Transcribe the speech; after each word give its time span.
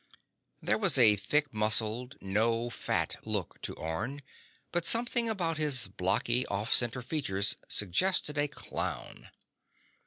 There 0.63 0.79
was 0.79 0.97
a 0.97 1.15
thick 1.15 1.53
muscled, 1.53 2.17
no 2.21 2.71
fat 2.71 3.17
look 3.23 3.61
to 3.61 3.73
Orne, 3.75 4.23
but 4.71 4.83
something 4.83 5.29
about 5.29 5.59
his 5.59 5.87
blocky, 5.87 6.43
off 6.47 6.73
center 6.73 7.03
features 7.03 7.57
suggested 7.69 8.35
a 8.35 8.47
clown. 8.47 9.29